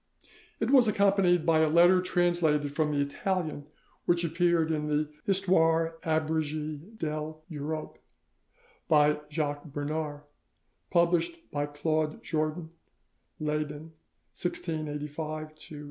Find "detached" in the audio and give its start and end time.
14.97-15.59